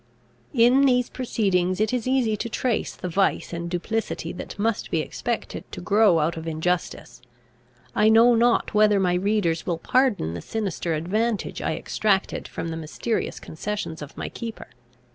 [0.55, 4.99] In these proceedings it is easy to trace the vice and duplicity that must be
[4.99, 7.21] expected to grow out of injustice.
[7.93, 12.77] I know not whether my readers will pardon the sinister advantage I extracted from the
[12.77, 14.69] mysterious concessions of my keeper.